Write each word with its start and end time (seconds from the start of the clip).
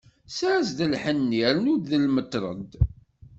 Sers-d 0.37 0.79
lḥenni, 0.91 1.43
rnu-d 1.55 1.89
lmetred. 2.03 2.69